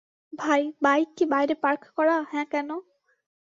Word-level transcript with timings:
ভাই, 0.33 0.61
বাইক 0.81 1.09
কি 1.17 1.23
বাইরে 1.33 1.53
পার্ক 1.63 1.81
করা 1.97 2.15
হ্যাঁ 2.31 2.47
কেন? 2.51 2.69